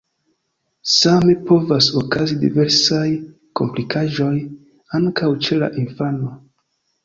[0.99, 3.03] Same povas okazi diversaj
[3.61, 4.33] komplikaĵoj
[5.01, 6.37] ankaŭ ĉe la infano.